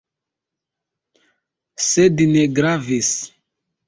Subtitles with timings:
[1.87, 3.13] Sed ne gravis!